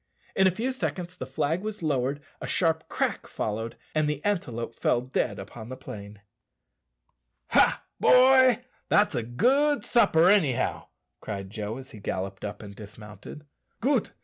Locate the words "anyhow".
10.27-10.87